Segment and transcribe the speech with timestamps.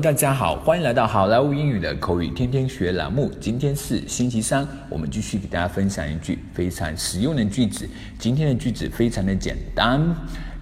[0.00, 3.30] 大家好，欢迎来到好莱坞英语的口语天天学栏目。
[3.38, 7.86] 今天是星期三，我们继续给大家分享一句非常实用的句子。
[8.18, 10.00] 今天的句子非常的简单。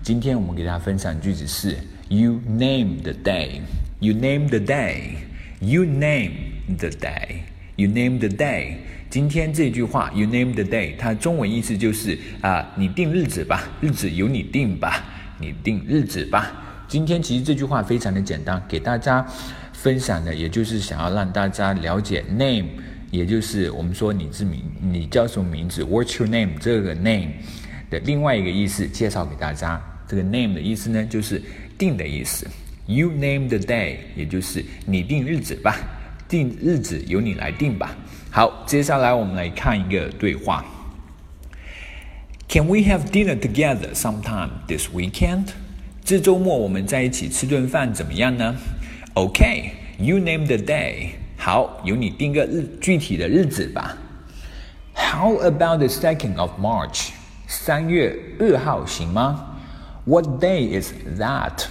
[0.03, 1.77] 今天我们给大家分享句子是
[2.09, 3.61] You name the day.
[4.01, 5.19] You name the day.
[5.61, 6.33] You name
[6.77, 7.43] the day.
[7.77, 8.79] You name the day.
[9.09, 15.05] 今天这句话 You name the day，它中文意思就是啊，你定日子吧，日子由你定吧，
[15.39, 16.65] 你定日子吧。
[16.89, 19.25] 今天其实这句话非常的简单，给大家
[19.75, 22.65] 分享的，也就是想要让大家了解 name，
[23.11, 26.59] 也就是我们说你字名，你叫什么名字，What's your name？
[26.59, 27.33] 这个 name
[27.91, 29.79] 的另外一个意思，介绍给大家。
[30.09, 31.43] 这个 name 的意思呢，就是
[31.77, 32.47] 定的意思。
[32.87, 35.77] You name the day，也就是你定日子吧，
[36.27, 37.95] 定日子由你来定吧。
[38.31, 40.65] 好，接下来我们来看一个对话。
[42.49, 45.49] Can we have dinner together sometime this weekend？
[46.08, 48.56] 这周末我们在一起吃顿饭怎么样呢？
[49.14, 51.12] OK，you name the day。
[51.38, 53.98] 好，由你定个日具体的日子吧。
[54.96, 57.10] How about the second of March？
[57.48, 59.58] 三月二号行吗？
[60.06, 61.66] What day is that？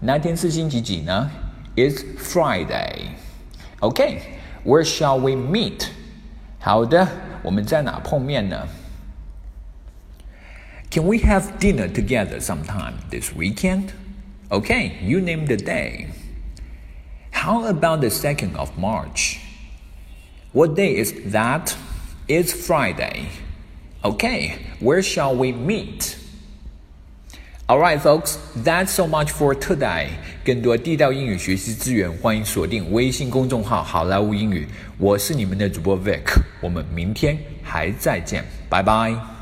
[0.00, 1.30] 那天是星期几呢？
[1.76, 5.86] It's Friday。OK，where shall we meet？
[6.58, 7.08] 好的，
[7.42, 8.66] 我们在哪碰面呢
[10.90, 13.92] ？Can we have dinner together sometime this weekend?
[14.50, 16.08] Okay, you name the day.
[17.30, 19.38] How about the 2nd of March?
[20.52, 21.74] What day is that?
[22.28, 23.28] It's Friday.
[24.04, 26.18] Okay, where shall we meet?
[27.68, 30.08] Alright, folks, that's so much for today.
[30.44, 34.68] 更多地道英语学习资源，欢迎锁定微信公众号“好莱坞英语”。
[34.98, 39.35] 我是你们的主播 Vic，我们明天还再见，拜拜。